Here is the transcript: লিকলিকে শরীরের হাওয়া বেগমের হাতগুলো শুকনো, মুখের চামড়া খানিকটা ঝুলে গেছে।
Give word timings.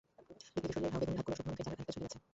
লিকলিকে 0.29 0.69
শরীরের 0.73 0.91
হাওয়া 0.93 1.01
বেগমের 1.05 1.17
হাতগুলো 1.23 1.37
শুকনো, 1.37 1.49
মুখের 1.51 1.59
চামড়া 1.59 1.67
খানিকটা 1.67 1.93
ঝুলে 1.95 2.05
গেছে। 2.07 2.17